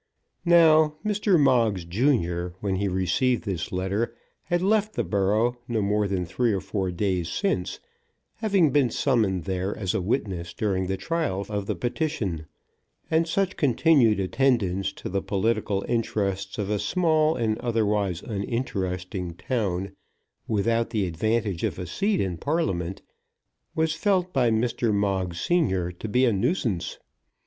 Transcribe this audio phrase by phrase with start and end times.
[0.45, 1.39] Now Mr.
[1.39, 6.51] Moggs junior, when he received this letter, had left the borough no more than three
[6.53, 7.79] or four days since,
[8.37, 12.47] having been summoned there as a witness during the trial of the petition;
[13.11, 19.91] and such continued attendance to the political interests of a small and otherwise uninteresting town,
[20.47, 23.03] without the advantage of a seat in Parliament,
[23.75, 24.91] was felt by Mr.
[24.91, 26.97] Moggs senior to be a nuisance.